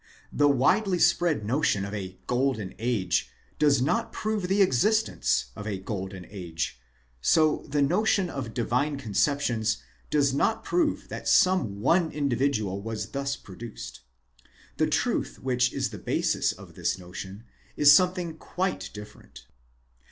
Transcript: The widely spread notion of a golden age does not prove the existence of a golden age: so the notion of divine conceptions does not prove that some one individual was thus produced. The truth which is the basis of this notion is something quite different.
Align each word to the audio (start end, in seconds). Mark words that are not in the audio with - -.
The 0.33 0.47
widely 0.49 0.97
spread 0.97 1.45
notion 1.45 1.85
of 1.85 1.93
a 1.93 2.17
golden 2.25 2.73
age 2.79 3.29
does 3.59 3.83
not 3.83 4.11
prove 4.11 4.47
the 4.47 4.63
existence 4.63 5.51
of 5.55 5.67
a 5.67 5.77
golden 5.77 6.25
age: 6.31 6.79
so 7.21 7.67
the 7.69 7.83
notion 7.83 8.27
of 8.27 8.51
divine 8.55 8.97
conceptions 8.97 9.77
does 10.09 10.33
not 10.33 10.63
prove 10.63 11.09
that 11.09 11.27
some 11.27 11.81
one 11.81 12.11
individual 12.11 12.81
was 12.81 13.09
thus 13.11 13.35
produced. 13.35 13.99
The 14.77 14.87
truth 14.87 15.37
which 15.37 15.71
is 15.71 15.91
the 15.91 15.99
basis 15.99 16.51
of 16.51 16.73
this 16.73 16.97
notion 16.97 17.43
is 17.77 17.93
something 17.93 18.37
quite 18.37 18.89
different. 18.95 19.45